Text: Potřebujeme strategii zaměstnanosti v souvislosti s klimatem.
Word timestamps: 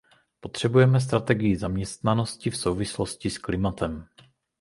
Potřebujeme 0.39 0.99
strategii 0.99 1.57
zaměstnanosti 1.57 2.49
v 2.49 2.57
souvislosti 2.57 3.29
s 3.29 3.37
klimatem. 3.37 4.07